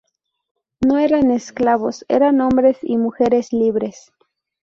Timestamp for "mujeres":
2.97-3.53